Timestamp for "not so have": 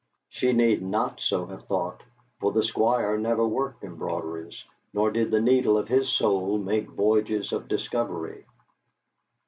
0.81-1.67